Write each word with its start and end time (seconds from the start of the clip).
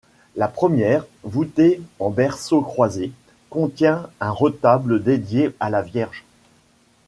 La 0.35 0.47
première, 0.47 1.05
voûtée 1.21 1.79
en 1.99 2.09
berceaux 2.09 2.63
croisés, 2.63 3.11
contient 3.51 4.09
un 4.19 4.31
retable 4.31 5.03
dédié 5.03 5.51
à 5.59 5.69
la 5.69 5.83
Vierge. 5.83 6.23